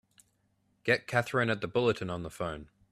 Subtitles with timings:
[0.83, 2.69] Get Katherine at the Bulletin on the phone!